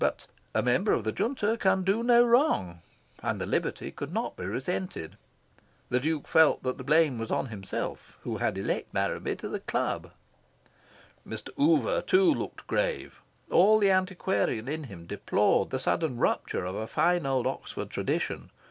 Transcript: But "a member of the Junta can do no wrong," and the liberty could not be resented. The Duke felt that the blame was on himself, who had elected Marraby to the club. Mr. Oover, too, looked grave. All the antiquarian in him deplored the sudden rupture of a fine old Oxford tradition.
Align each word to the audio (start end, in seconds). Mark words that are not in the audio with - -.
But 0.03 0.25
"a 0.55 0.63
member 0.63 0.93
of 0.93 1.03
the 1.03 1.11
Junta 1.11 1.57
can 1.57 1.83
do 1.83 2.01
no 2.01 2.25
wrong," 2.25 2.81
and 3.21 3.39
the 3.39 3.45
liberty 3.45 3.91
could 3.91 4.11
not 4.11 4.35
be 4.35 4.45
resented. 4.45 5.15
The 5.91 5.99
Duke 5.99 6.27
felt 6.27 6.63
that 6.63 6.79
the 6.79 6.83
blame 6.83 7.19
was 7.19 7.29
on 7.29 7.49
himself, 7.49 8.17
who 8.21 8.37
had 8.37 8.57
elected 8.57 8.91
Marraby 8.95 9.35
to 9.35 9.47
the 9.47 9.59
club. 9.59 10.11
Mr. 11.23 11.49
Oover, 11.55 12.01
too, 12.03 12.33
looked 12.33 12.65
grave. 12.65 13.21
All 13.51 13.77
the 13.77 13.91
antiquarian 13.91 14.67
in 14.67 14.85
him 14.85 15.05
deplored 15.05 15.69
the 15.69 15.77
sudden 15.77 16.17
rupture 16.17 16.65
of 16.65 16.73
a 16.73 16.87
fine 16.87 17.27
old 17.27 17.45
Oxford 17.45 17.91
tradition. 17.91 18.49